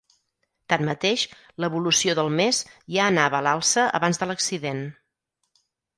Tanmateix, 0.71 1.25
l’evolució 1.65 2.15
del 2.21 2.31
mes 2.39 2.61
ja 2.97 3.05
anava 3.11 3.39
a 3.43 3.43
l’alça 3.49 3.87
abans 4.01 4.21
de 4.23 4.29
l’accident. 4.31 4.83